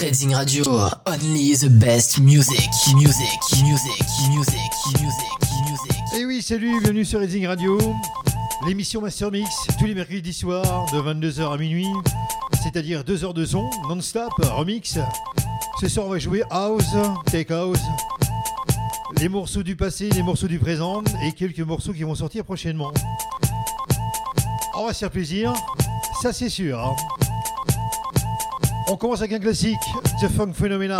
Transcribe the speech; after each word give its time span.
Trading 0.00 0.34
Radio, 0.34 0.64
only 1.06 1.54
the 1.56 1.68
best 1.68 2.20
music, 2.20 2.70
music, 2.94 3.38
music, 3.62 3.98
music, 4.30 4.70
music, 4.98 5.30
music. 5.68 6.18
Et 6.18 6.24
oui, 6.24 6.40
salut, 6.40 6.80
bienvenue 6.80 7.04
sur 7.04 7.18
Trading 7.18 7.46
Radio. 7.46 7.78
L'émission 8.66 9.02
Master 9.02 9.30
Mix, 9.30 9.50
tous 9.78 9.84
les 9.84 9.94
mercredis 9.94 10.32
soirs, 10.32 10.86
de 10.90 10.98
22h 11.00 11.52
à 11.52 11.58
minuit, 11.58 11.86
c'est-à-dire 12.62 13.04
2 13.04 13.24
heures 13.24 13.34
de 13.34 13.44
son, 13.44 13.68
non-stop, 13.90 14.32
remix. 14.38 14.98
Ce 15.82 15.88
soir, 15.88 16.06
on 16.06 16.10
va 16.10 16.18
jouer 16.18 16.44
House, 16.48 16.96
Take 17.26 17.52
House, 17.52 17.80
les 19.18 19.28
morceaux 19.28 19.62
du 19.62 19.76
passé, 19.76 20.08
les 20.08 20.22
morceaux 20.22 20.48
du 20.48 20.58
présent 20.58 21.02
et 21.22 21.32
quelques 21.32 21.60
morceaux 21.60 21.92
qui 21.92 22.04
vont 22.04 22.14
sortir 22.14 22.46
prochainement. 22.46 22.90
On 24.78 24.86
va 24.86 24.94
se 24.94 25.00
faire 25.00 25.10
plaisir, 25.10 25.52
ça 26.22 26.32
c'est 26.32 26.48
sûr. 26.48 26.80
hein. 26.80 26.96
On 28.92 28.96
commence 28.96 29.20
avec 29.20 29.34
un 29.34 29.38
classique, 29.38 29.78
The 30.20 30.26
Funk 30.26 30.52
Phenomena, 30.52 30.98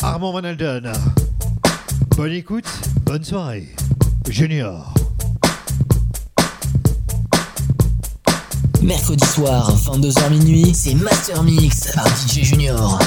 Armand 0.00 0.32
Van 0.32 0.42
Alden. 0.42 0.90
Bonne 2.16 2.32
écoute, 2.32 2.64
bonne 3.04 3.22
soirée. 3.22 3.68
Junior. 4.30 4.94
Mercredi 8.80 9.26
soir, 9.26 9.70
22h 9.76 10.30
minuit, 10.30 10.72
c'est 10.72 10.94
Master 10.94 11.42
Mix 11.42 11.92
par 11.94 12.06
DJ 12.06 12.42
Junior. 12.42 12.98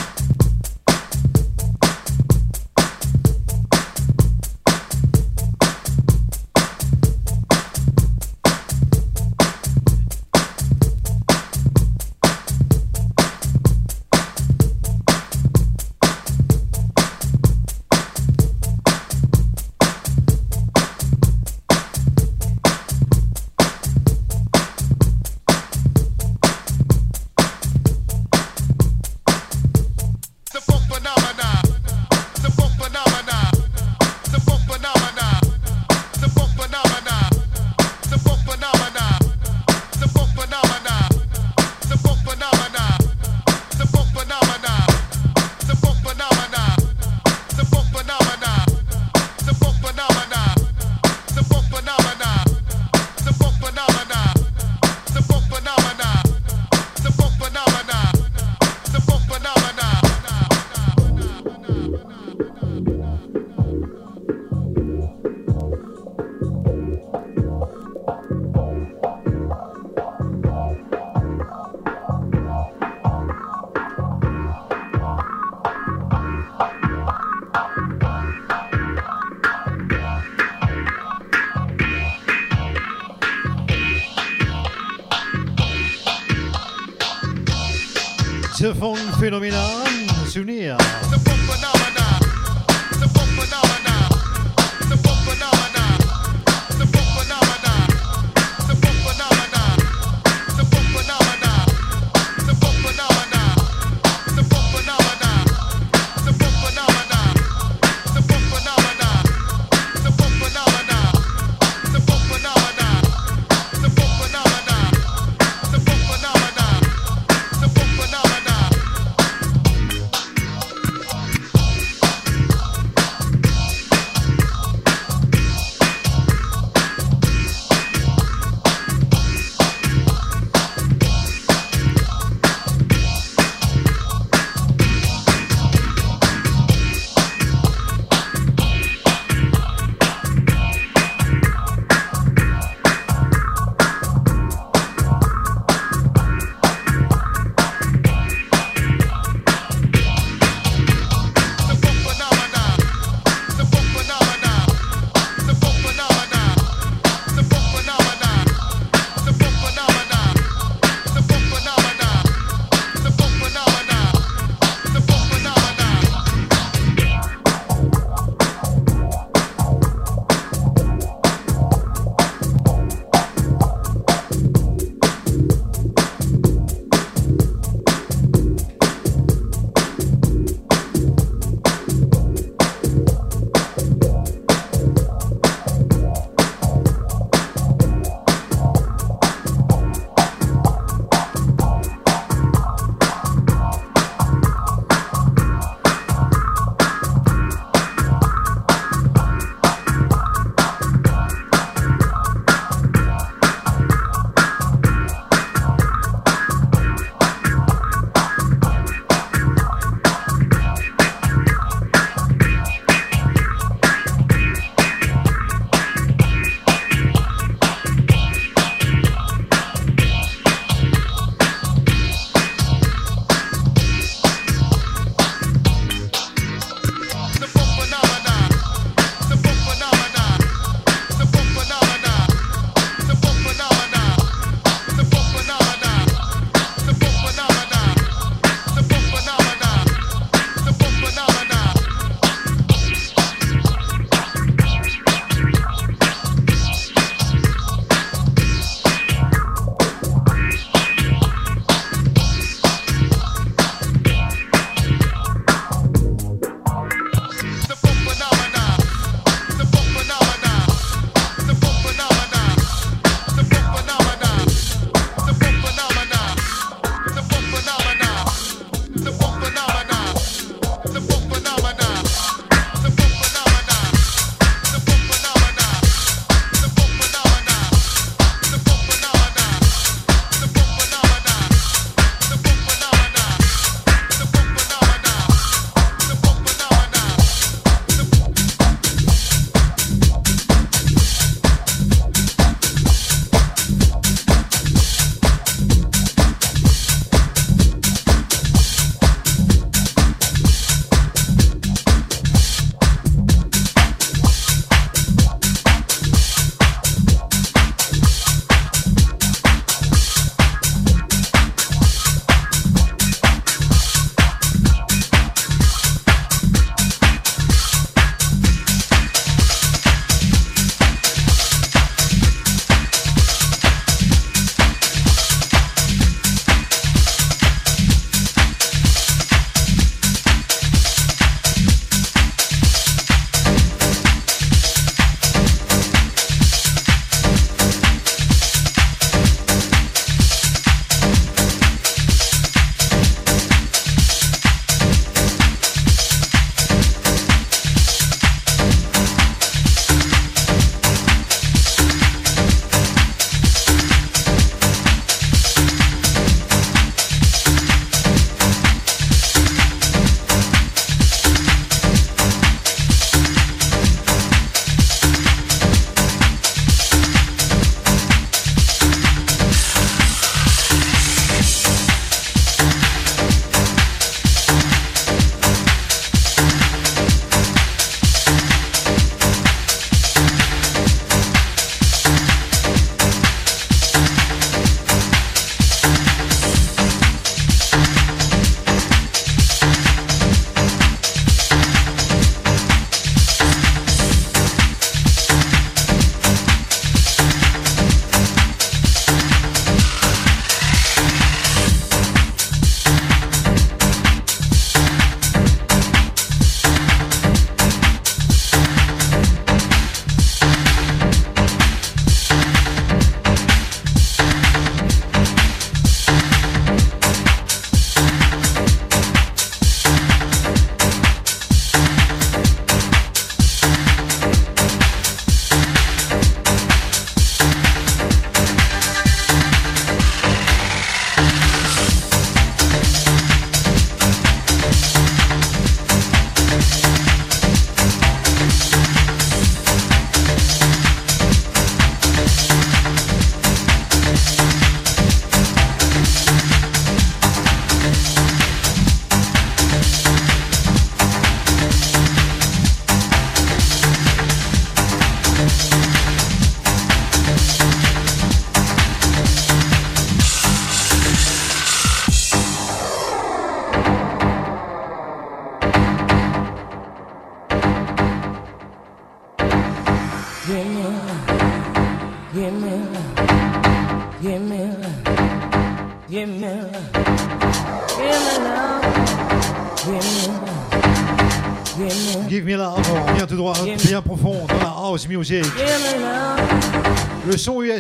fenomenal. 89.26 89.65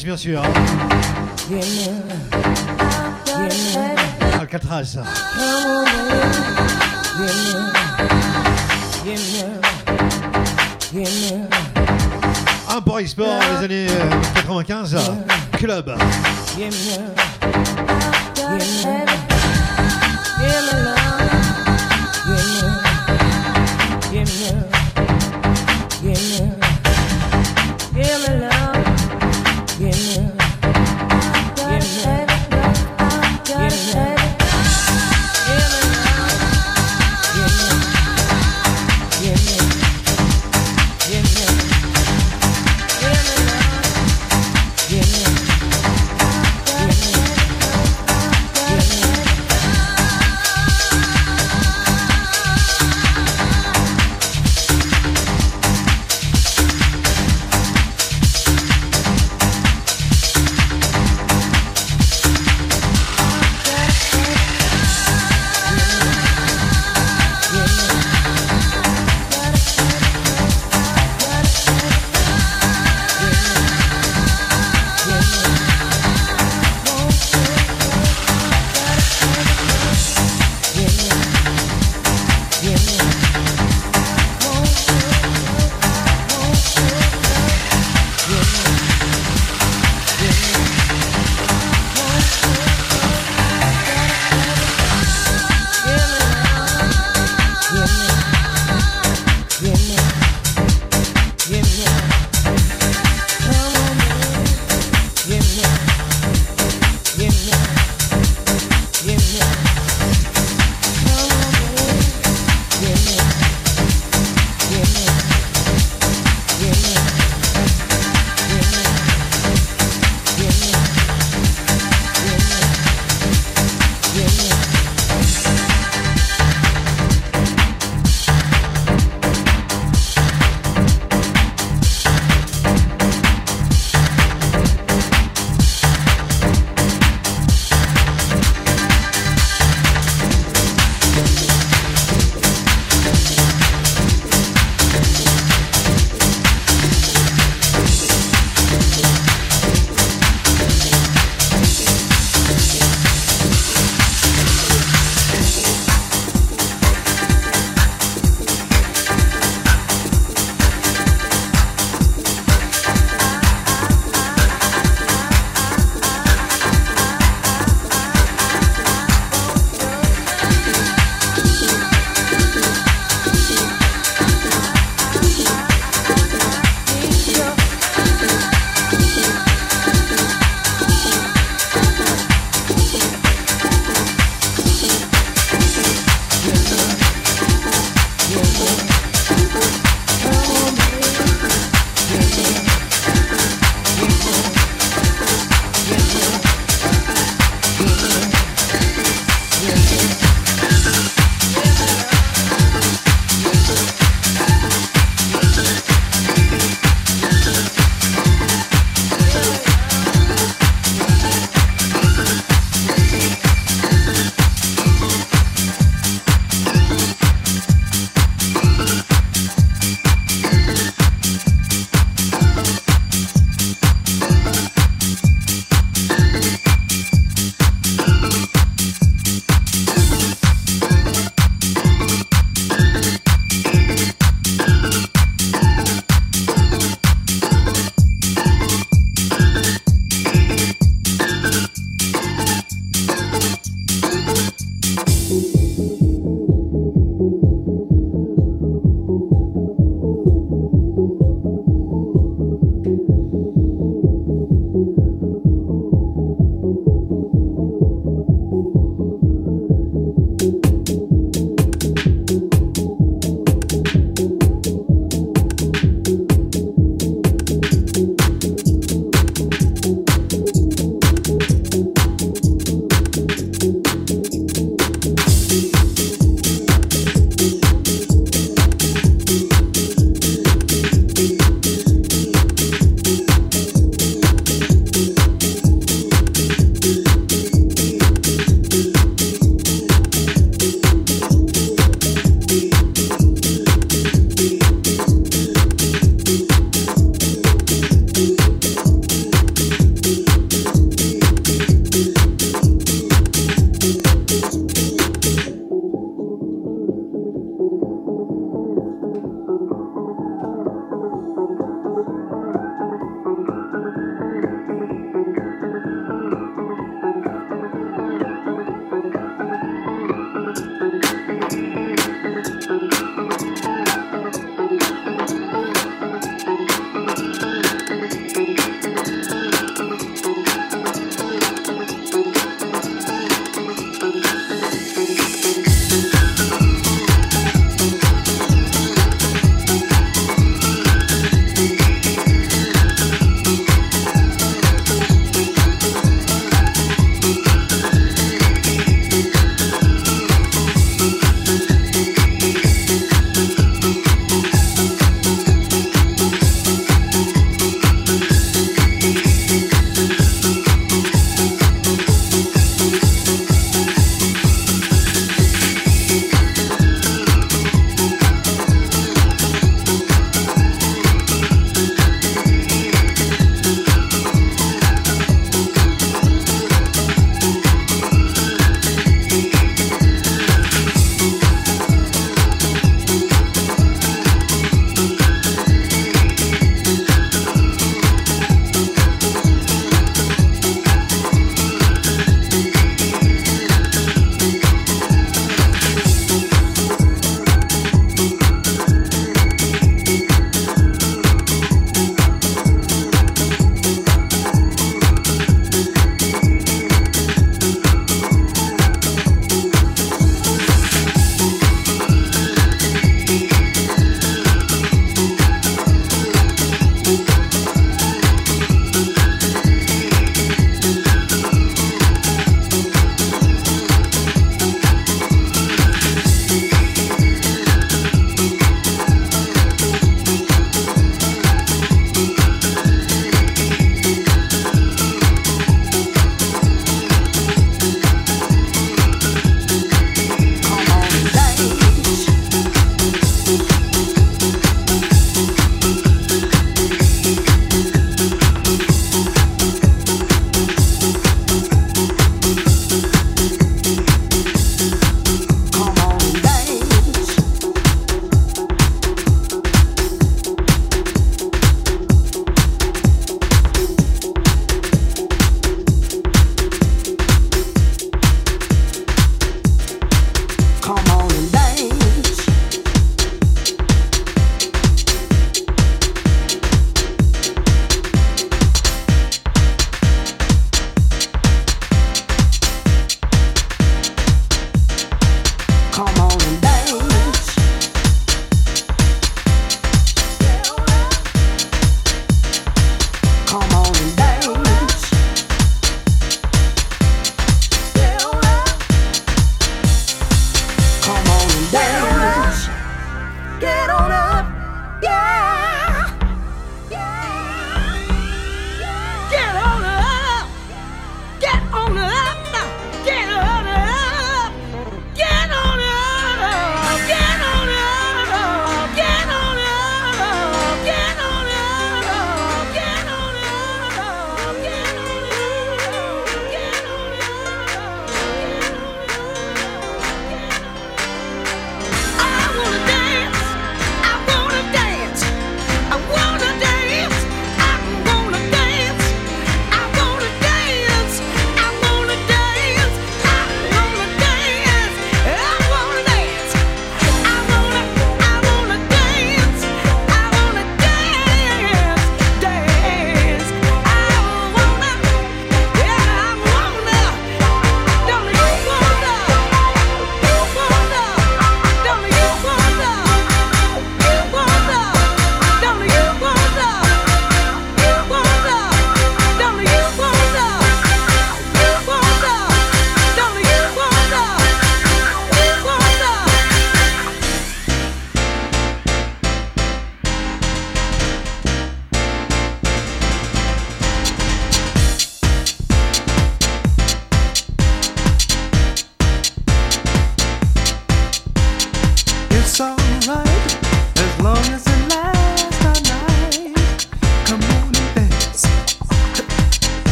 Bien 0.00 0.16
sûr. 0.16 0.42
hein. 0.42 0.48
Alcatraz. 4.40 4.96
Import 12.68 12.98
Export, 13.00 13.40
les 13.58 13.64
années 13.64 13.86
euh, 13.90 14.10
95. 14.34 14.96
Club. 15.58 15.94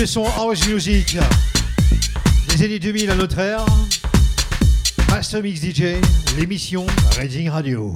vieux 0.00 0.06
son 0.06 0.24
house 0.24 0.66
music 0.66 1.18
les 2.48 2.64
années 2.64 2.78
2000 2.78 3.10
à 3.10 3.16
notre 3.16 3.38
ère. 3.38 3.66
Master 5.10 5.42
Mix 5.42 5.60
DJ, 5.60 5.96
l'émission 6.38 6.86
Reading 7.18 7.50
Radio. 7.50 7.94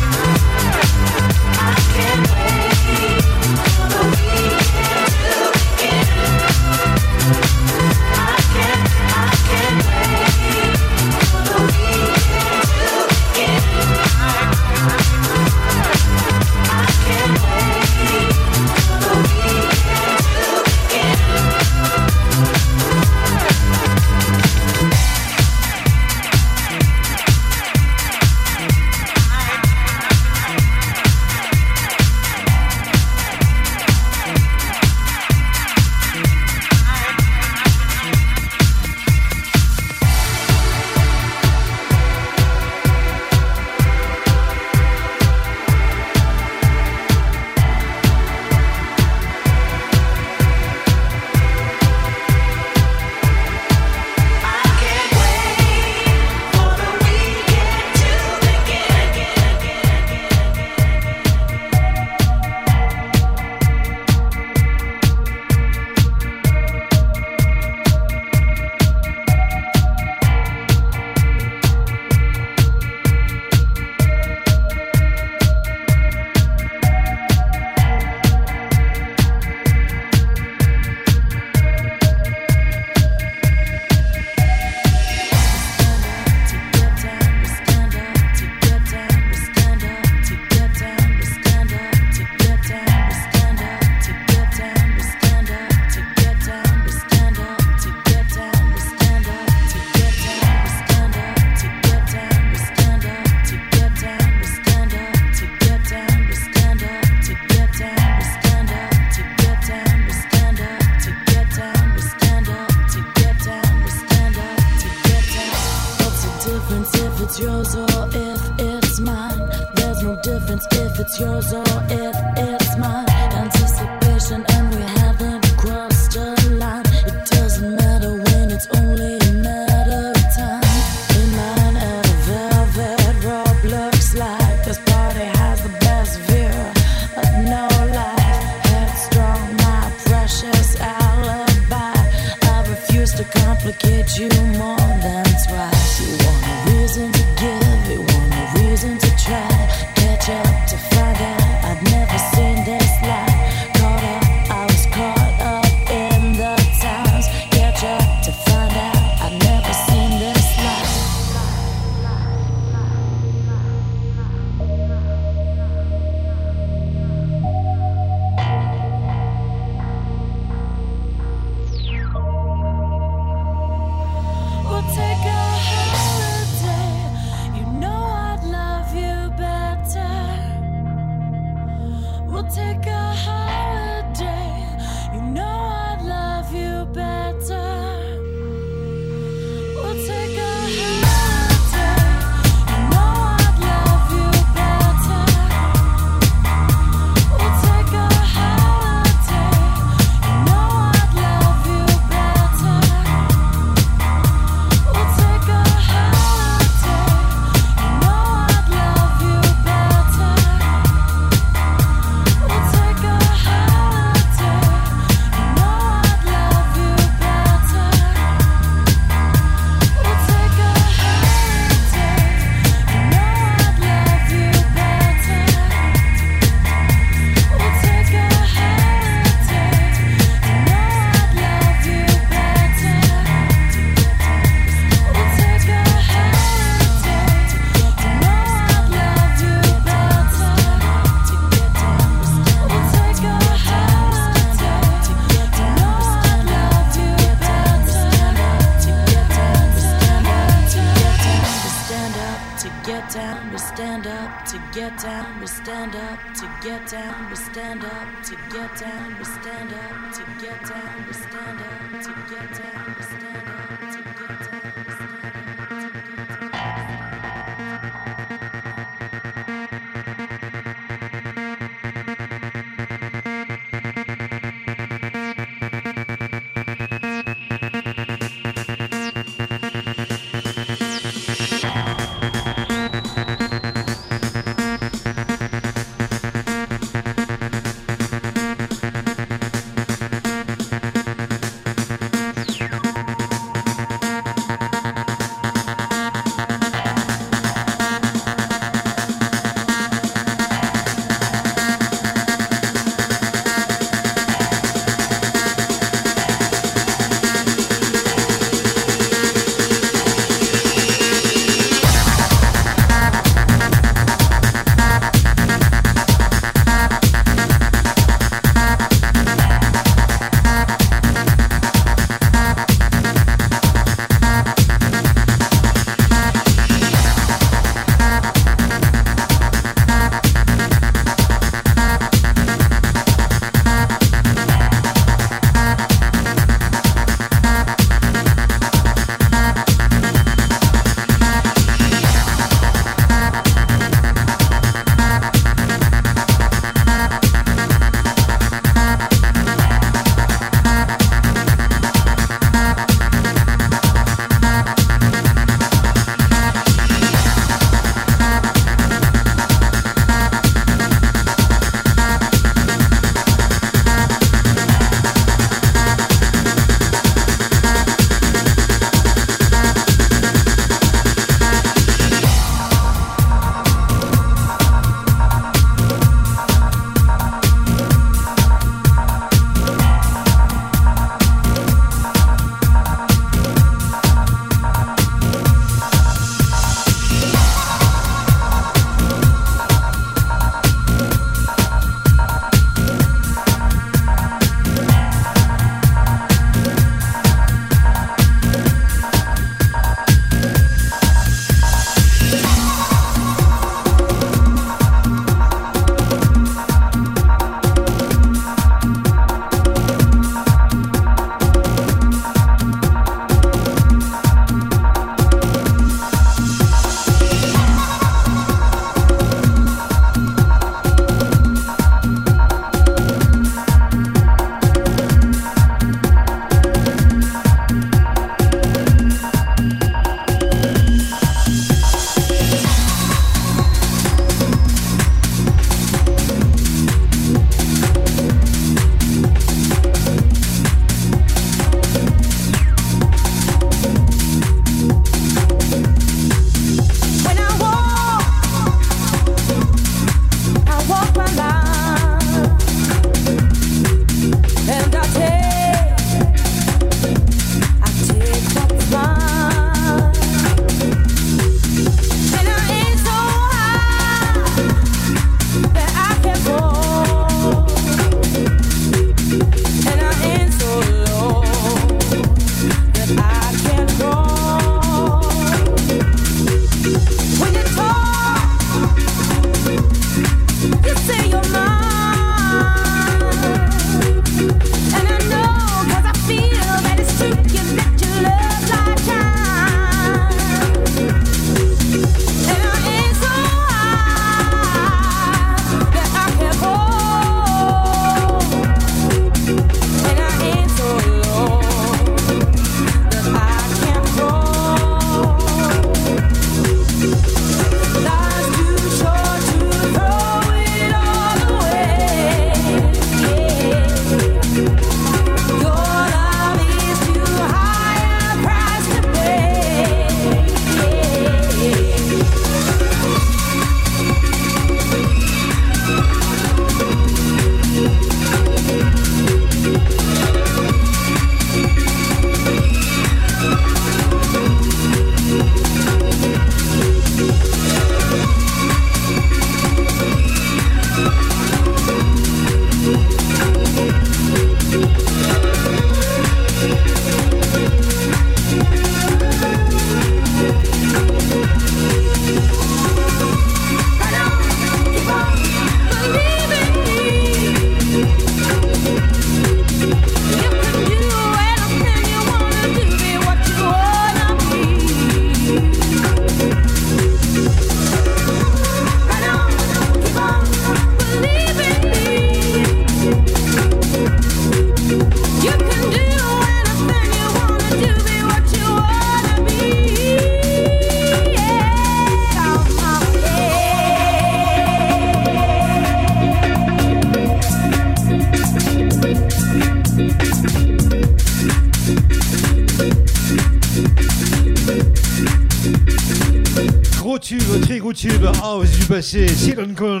Très 598.00 598.08
gros 598.08 598.18
tube, 598.18 598.26
house 598.42 598.70
du 598.70 598.84
passé, 598.86 599.28
Silicon 599.28 600.00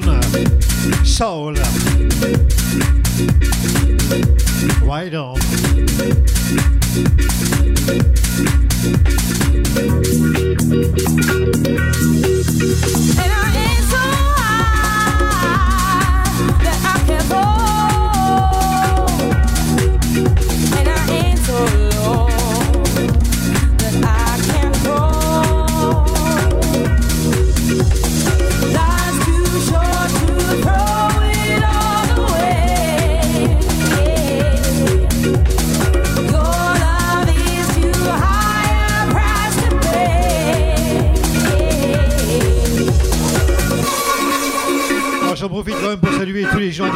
Soul. 1.04 1.54
Right 4.86 5.14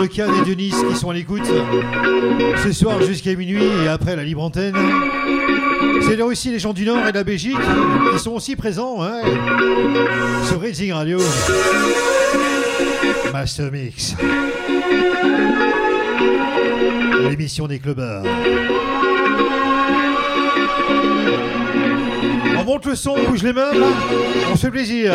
Cannes 0.06 0.30
et 0.46 0.56
Nice 0.56 0.76
qui 0.90 0.96
sont 0.96 1.10
à 1.10 1.14
l'écoute 1.14 1.46
ce 2.62 2.72
soir 2.72 3.00
jusqu'à 3.02 3.34
minuit 3.34 3.64
et 3.84 3.88
après 3.88 4.16
la 4.16 4.24
libre 4.24 4.42
antenne. 4.42 4.74
C'est 6.02 6.16
là 6.16 6.26
aussi 6.26 6.50
les 6.50 6.58
gens 6.58 6.72
du 6.72 6.84
Nord 6.84 7.06
et 7.06 7.12
de 7.12 7.16
la 7.16 7.24
Belgique 7.24 7.56
qui 8.12 8.18
sont 8.18 8.32
aussi 8.32 8.56
présents 8.56 9.02
hein, 9.02 9.20
sur 10.46 10.60
Racing 10.60 10.92
Radio. 10.92 11.18
Master 13.32 13.70
Mix. 13.72 14.14
L'émission 17.28 17.66
des 17.66 17.78
clubbers. 17.78 18.22
On 22.58 22.64
monte 22.64 22.86
le 22.86 22.94
son, 22.94 23.14
on 23.16 23.30
bouge 23.30 23.42
les 23.42 23.52
là. 23.52 23.70
on 24.52 24.56
se 24.56 24.60
fait 24.62 24.70
plaisir. 24.70 25.14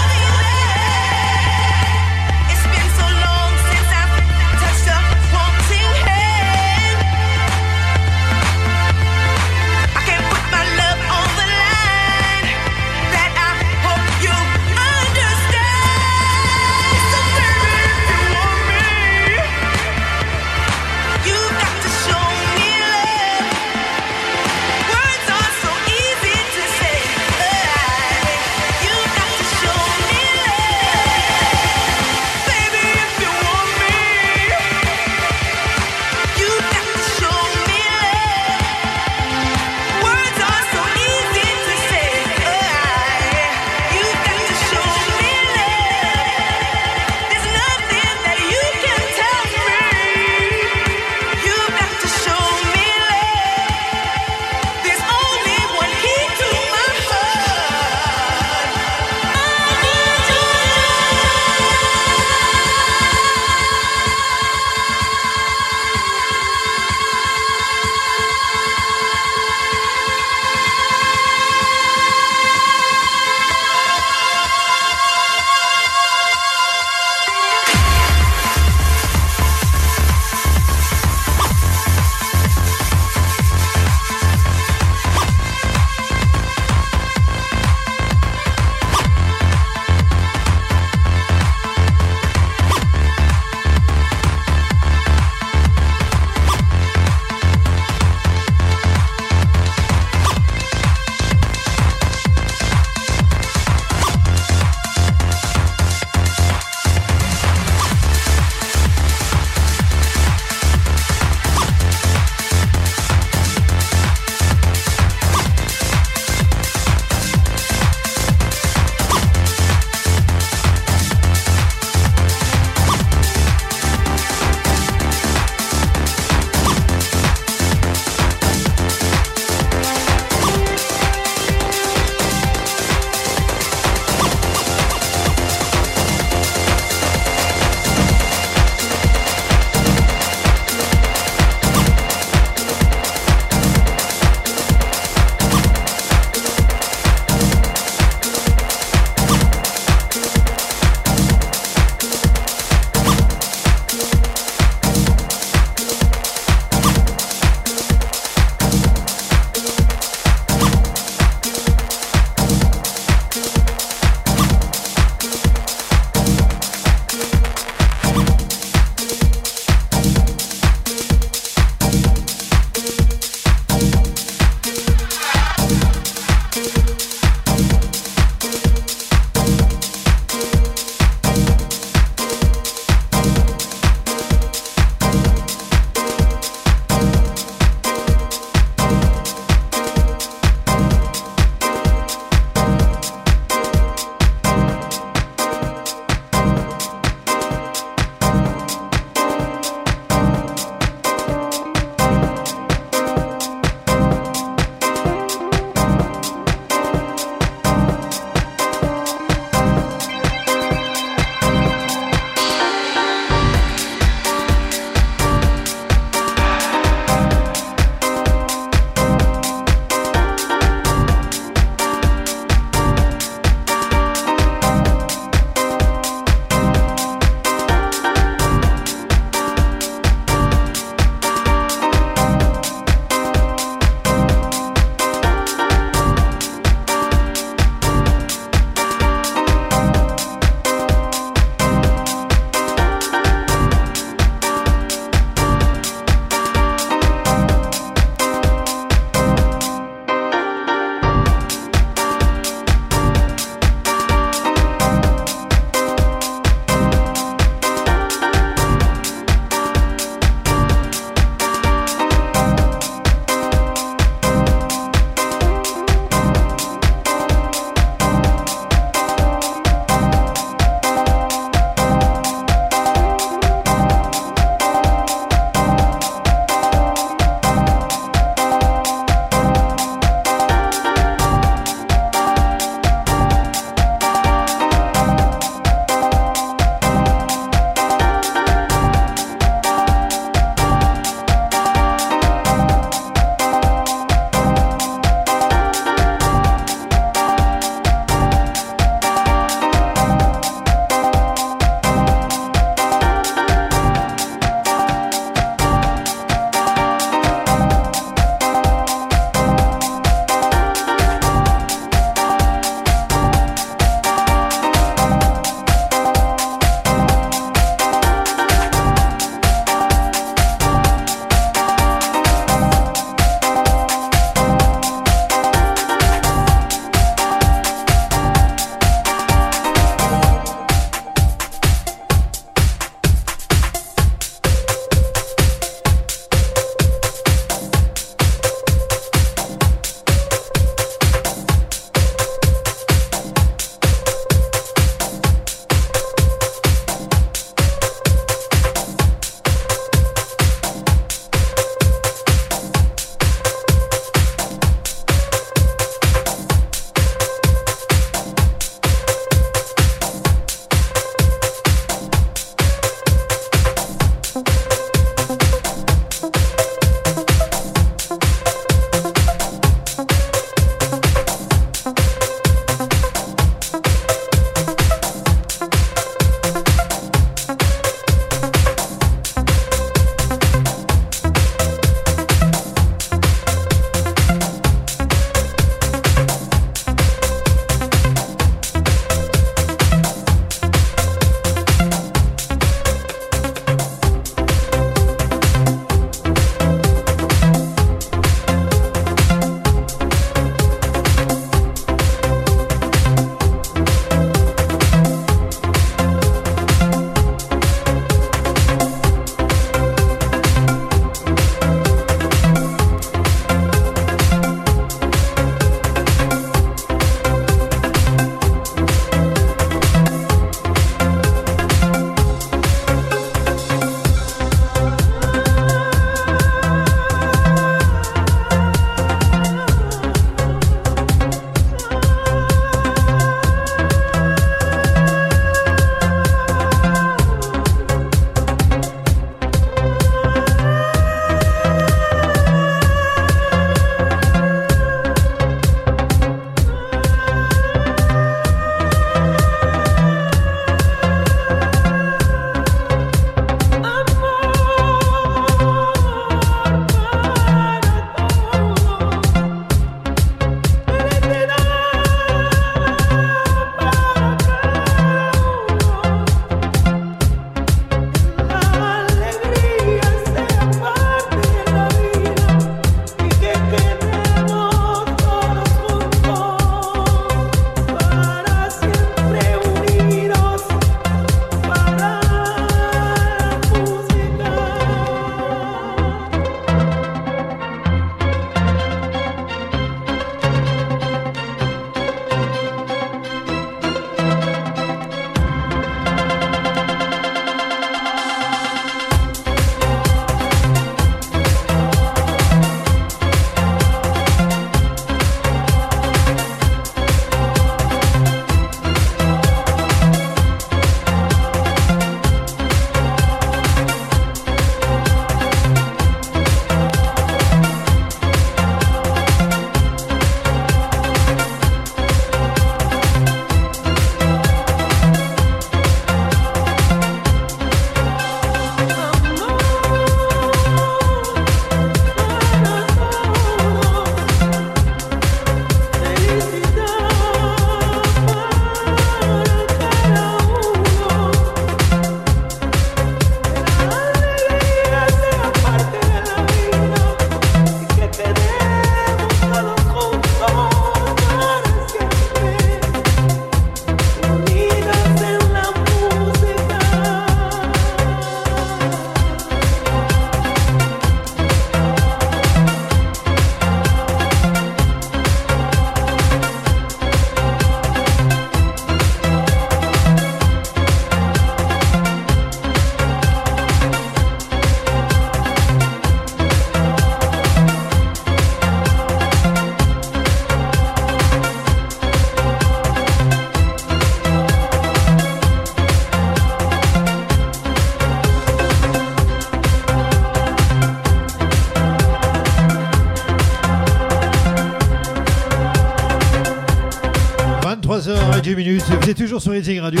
toujours 599.14 599.40
sur 599.40 599.54
Eating 599.54 599.80
Radio. 599.80 600.00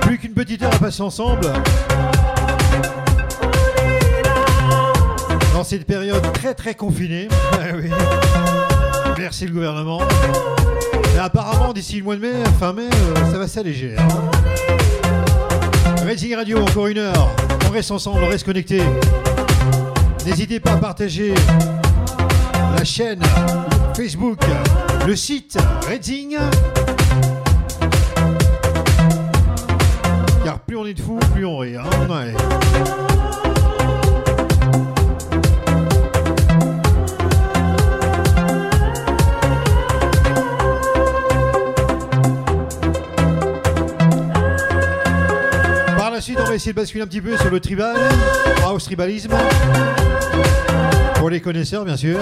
Plus 0.00 0.18
qu'une 0.18 0.32
petite 0.32 0.62
heure 0.62 0.74
à 0.74 0.78
passer 0.78 1.02
ensemble. 1.02 1.46
Dans 5.54 5.62
cette 5.62 5.84
période 5.84 6.22
très 6.32 6.54
très 6.54 6.74
confinée. 6.74 7.28
Ah 7.52 9.14
Merci 9.18 9.46
le 9.46 9.52
gouvernement. 9.52 10.00
Apparemment, 11.20 11.72
d'ici 11.72 11.98
le 11.98 12.04
mois 12.04 12.16
de 12.16 12.22
mai, 12.22 12.32
fin 12.58 12.72
mai, 12.72 12.88
euh, 12.92 13.30
ça 13.30 13.38
va 13.38 13.46
s'alléger. 13.46 13.94
Rating 16.04 16.34
Radio, 16.34 16.60
encore 16.60 16.88
une 16.88 16.98
heure. 16.98 17.28
On 17.68 17.70
reste 17.70 17.90
ensemble, 17.90 18.24
on 18.24 18.28
reste 18.28 18.44
connecté. 18.44 18.82
N'hésitez 20.26 20.58
pas 20.58 20.72
à 20.72 20.76
partager 20.78 21.34
la 22.76 22.84
chaîne 22.84 23.20
Facebook, 23.94 24.40
le 25.06 25.14
site 25.14 25.56
Rating. 25.88 26.36
est 30.92 30.94
de 30.94 31.02
fou, 31.02 31.18
plus 31.34 31.46
on 31.46 31.62
hein, 31.62 31.64
rit. 31.64 31.76
Par 45.96 46.10
la 46.10 46.20
suite, 46.20 46.38
on 46.40 46.44
va 46.44 46.54
essayer 46.54 46.72
de 46.72 46.76
basculer 46.76 47.02
un 47.02 47.06
petit 47.06 47.20
peu 47.20 47.36
sur 47.38 47.50
le 47.50 47.60
tribal, 47.60 47.96
house 48.64 48.84
tribalisme. 48.84 49.34
Pour 51.14 51.30
les 51.30 51.40
connaisseurs, 51.40 51.84
bien 51.84 51.96
sûr. 51.96 52.18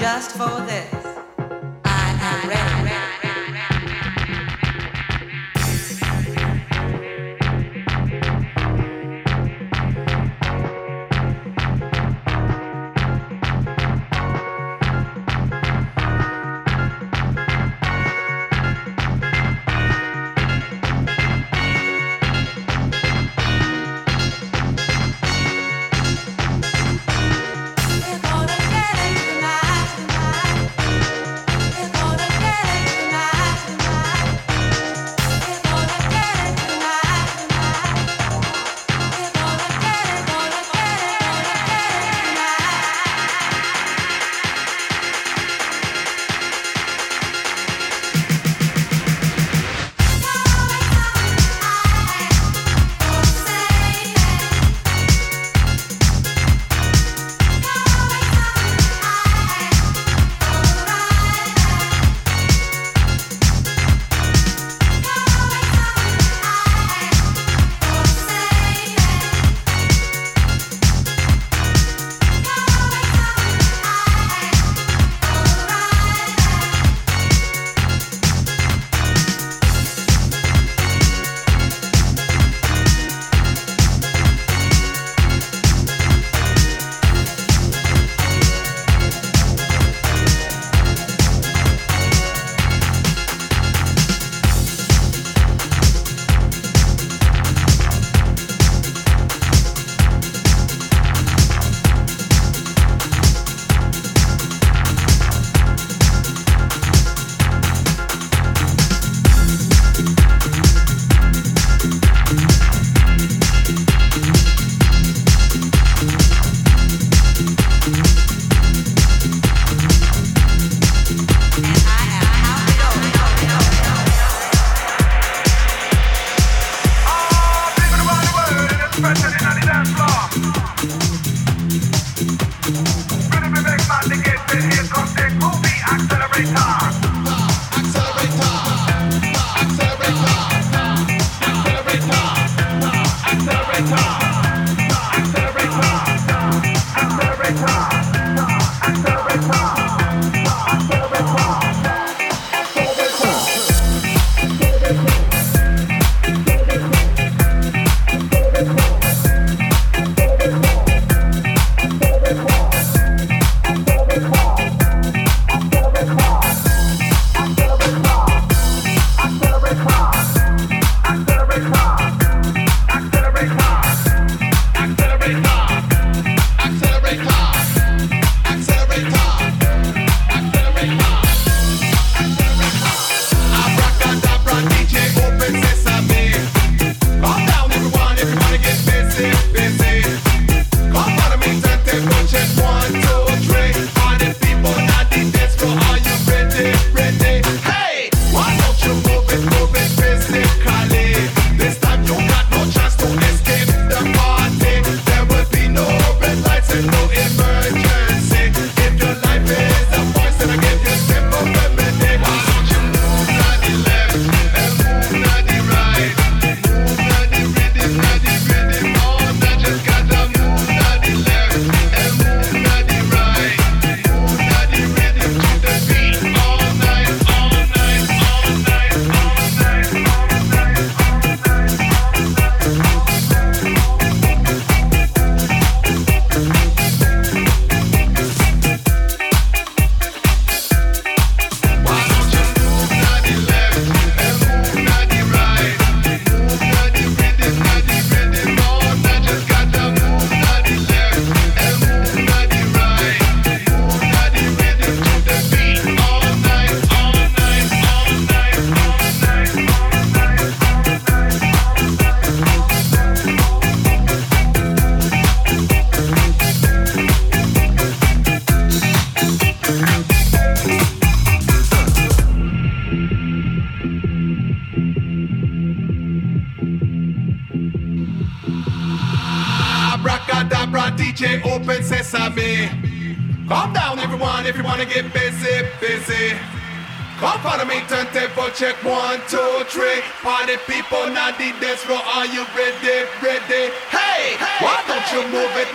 just 0.00 0.32
for 0.32 0.64
this. 0.66 1.19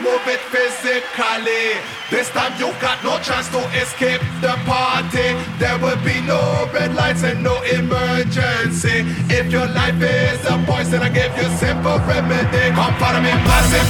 Move 0.01 0.23
it, 0.27 0.39
physically? 0.53 1.79
This 2.09 2.29
time 2.29 2.53
you 2.59 2.71
got 2.79 3.03
no 3.03 3.17
chance 3.19 3.49
to 3.49 3.61
escape 3.81 4.21
the 4.41 4.53
party. 4.65 5.33
There 5.57 5.77
will 5.79 5.99
be 6.05 6.21
no 6.21 6.69
red 6.73 6.93
lights 6.93 7.23
and 7.23 7.43
no 7.43 7.61
emergency. 7.63 9.03
If 9.29 9.51
your 9.51 9.67
life 9.67 9.99
is 10.01 10.39
a 10.45 10.55
poison, 10.65 11.01
I 11.01 11.09
give 11.09 11.33
you 11.37 11.49
simple 11.57 11.97
remedy. 12.05 12.71
Come 12.77 12.95
follow 13.01 13.21
me, 13.21 13.33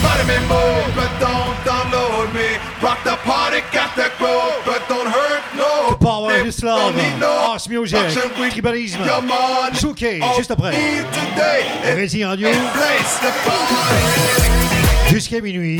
follow 0.05 0.25
me, 0.25 0.37
move, 0.47 0.49
but 0.49 0.54
Music, 7.81 7.97
Tribalisme, 8.51 8.99
Come 9.05 9.31
on. 9.31 9.73
Showcase, 9.73 10.21
All 10.21 10.37
juste 10.37 10.51
après. 10.51 10.71
Racing 11.95 12.23
Radio, 12.23 12.47
jusqu'à 15.09 15.41
minuit. 15.41 15.79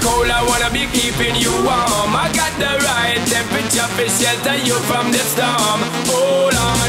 cold, 0.00 0.30
I 0.30 0.44
wanna 0.46 0.70
be 0.70 0.86
keeping 0.92 1.34
you 1.34 1.52
warm. 1.66 2.14
I 2.14 2.30
got 2.34 2.54
the 2.58 2.72
right 2.86 3.18
temperature 3.26 3.88
for 3.96 4.08
shelter 4.08 4.56
you 4.62 4.76
from 4.86 5.10
the 5.10 5.18
storm. 5.18 5.80
Oh, 6.14 6.38
Hold 6.48 6.54
on, 6.54 6.88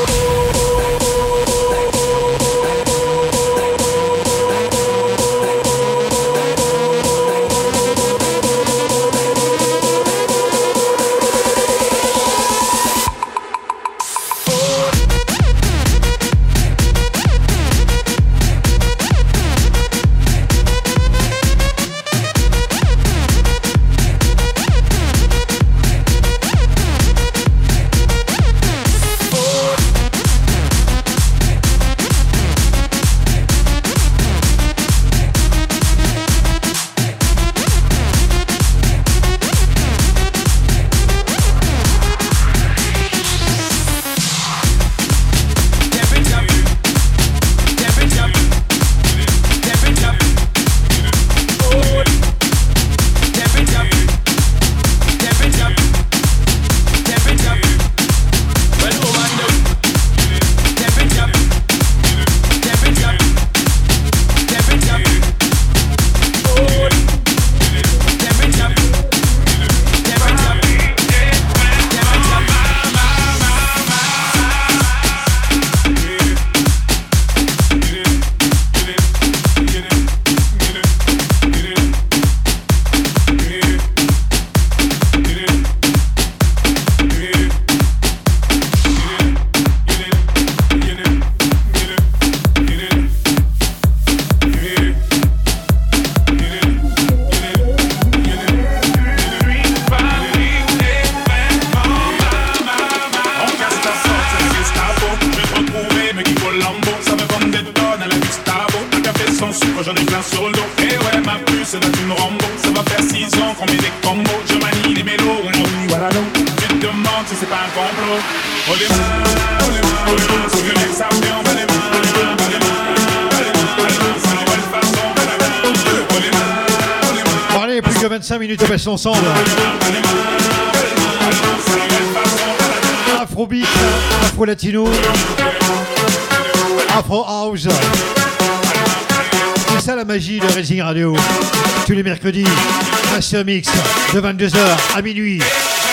Mix 143.33 143.69
de 144.13 144.19
22h 144.19 144.57
à 144.95 145.01
minuit. 145.01 145.41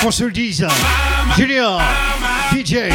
Qu'on 0.02 0.10
se 0.10 0.24
le 0.24 0.32
dise. 0.32 0.66
Junior, 1.36 1.80
DJ. 2.52 2.90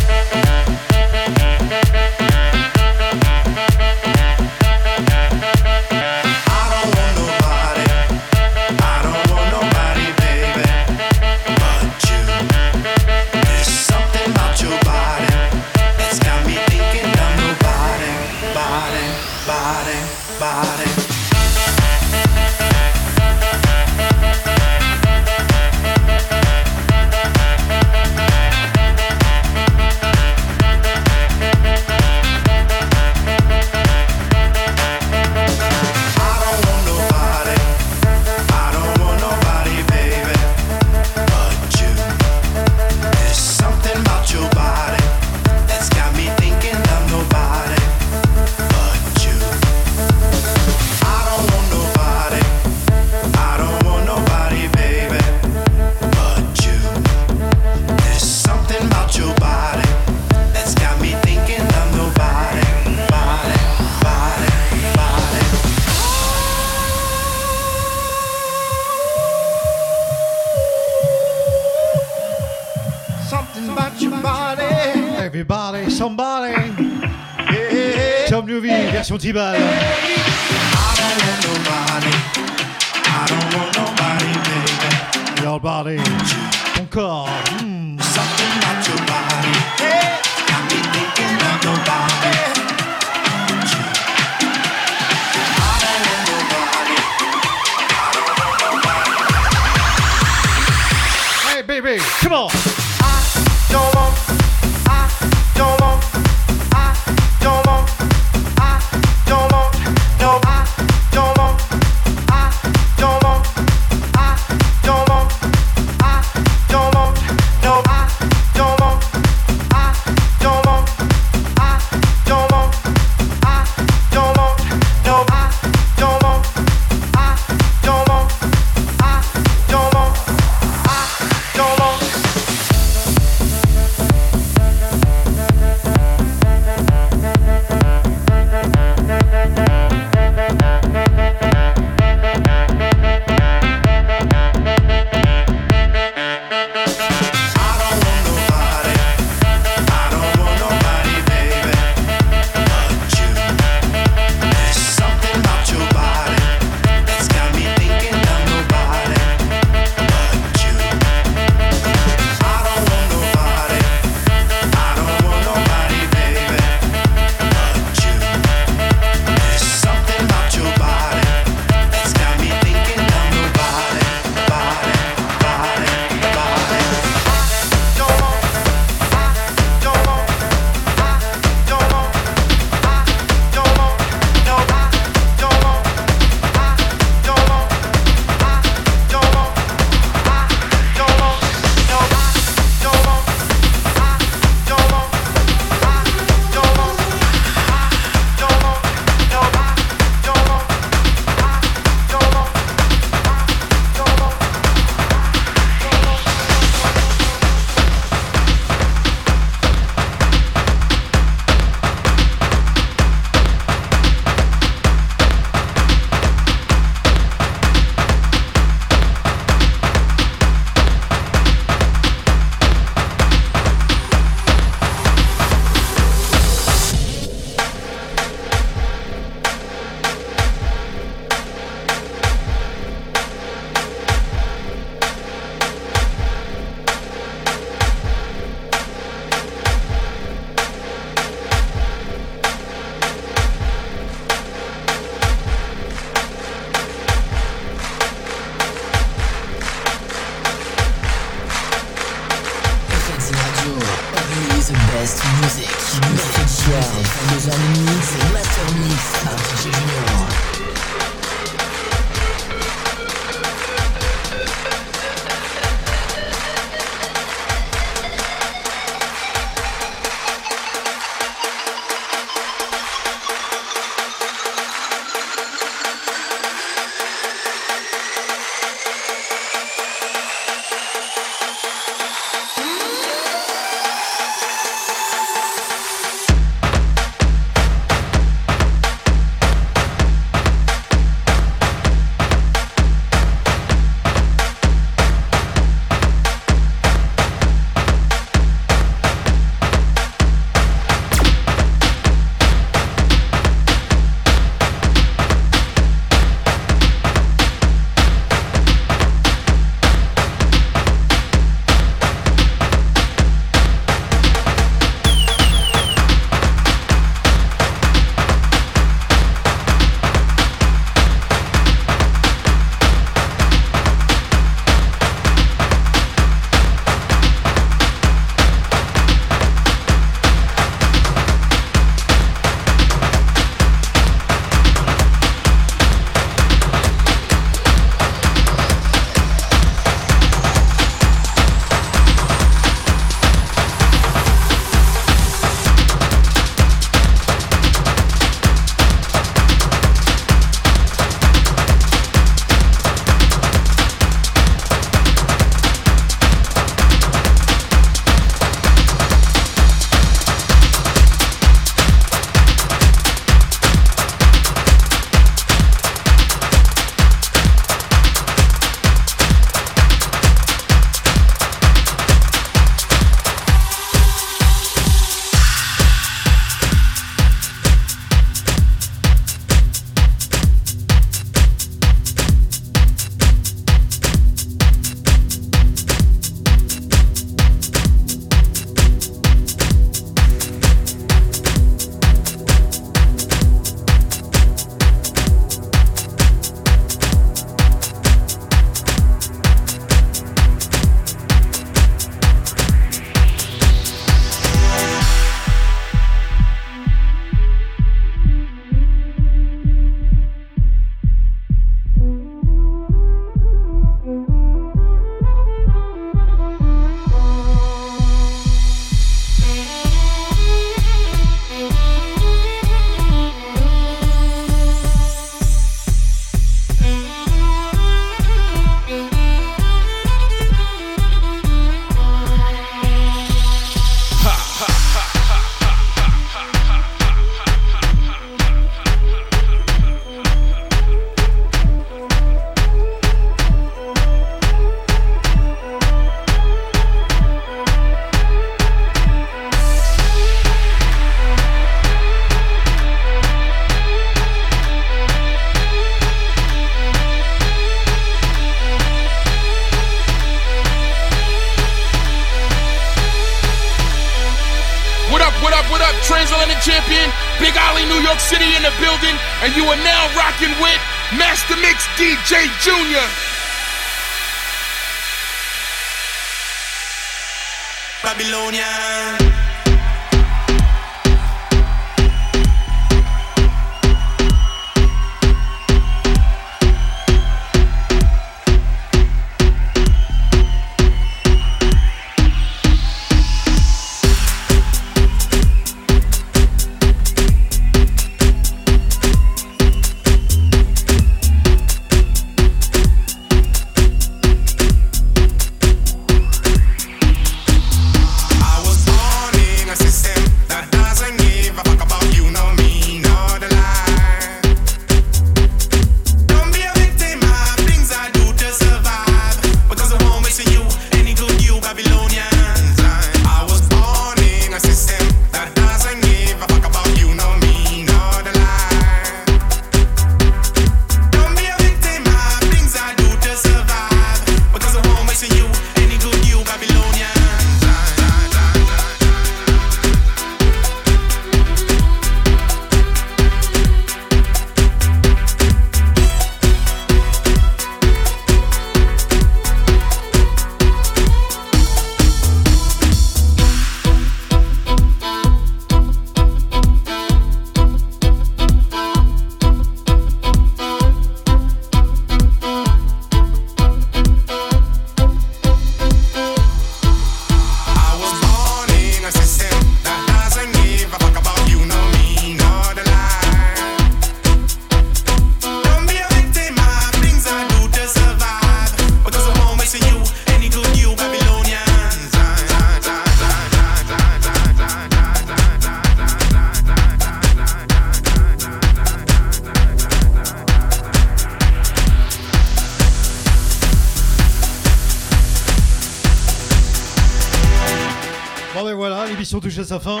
L'émission 599.28 599.40
touche 599.40 599.58
à 599.58 599.64
sa 599.64 599.78
fin. 599.78 600.00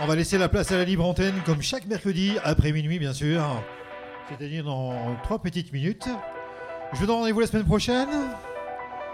On 0.00 0.06
va 0.06 0.16
laisser 0.16 0.38
la 0.38 0.48
place 0.48 0.72
à 0.72 0.78
la 0.78 0.84
libre 0.84 1.04
antenne 1.04 1.34
comme 1.44 1.60
chaque 1.60 1.84
mercredi, 1.84 2.38
après 2.42 2.72
minuit 2.72 2.98
bien 2.98 3.12
sûr. 3.12 3.42
C'est-à-dire 4.30 4.64
dans 4.64 4.94
trois 5.22 5.38
petites 5.38 5.74
minutes. 5.74 6.08
Je 6.94 6.98
vous 6.98 7.04
donne 7.04 7.16
rendez-vous 7.16 7.40
la 7.40 7.46
semaine 7.48 7.66
prochaine. 7.66 8.08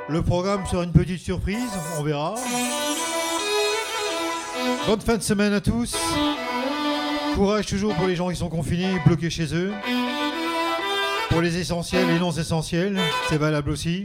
Le 0.08 0.22
programme 0.22 0.64
sera 0.66 0.84
une 0.84 0.92
petite 0.92 1.20
surprise, 1.20 1.72
on 1.98 2.04
verra. 2.04 2.36
Bonne 4.86 5.00
fin 5.00 5.16
de 5.16 5.22
semaine 5.22 5.54
à 5.54 5.60
tous. 5.60 5.96
Courage 7.34 7.66
toujours 7.66 7.96
pour 7.96 8.06
les 8.06 8.14
gens 8.14 8.30
qui 8.30 8.36
sont 8.36 8.48
confinés, 8.48 9.00
bloqués 9.04 9.30
chez 9.30 9.52
eux. 9.56 9.72
Pour 11.30 11.40
les 11.40 11.58
essentiels 11.58 12.08
et 12.10 12.20
non 12.20 12.30
essentiels, 12.30 12.96
c'est 13.28 13.38
valable 13.38 13.70
aussi. 13.70 14.04